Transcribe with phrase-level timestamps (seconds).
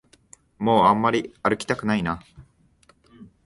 [0.57, 2.23] もうあんまり歩きたくないな